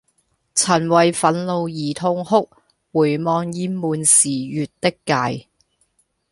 [0.55, 2.49] 曾為憤怒而痛哭
[2.91, 5.47] 回望厭悶時越的界